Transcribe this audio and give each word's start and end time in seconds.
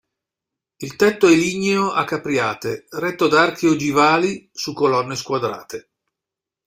Il 0.77 0.95
tetto 0.95 1.27
è 1.27 1.35
ligneo 1.35 1.91
a 1.91 2.05
capriate, 2.05 2.87
retto 2.89 3.27
da 3.27 3.43
archi 3.43 3.67
ogivali 3.67 4.49
su 4.51 4.73
colonne 4.73 5.15
squadrate. 5.15 5.89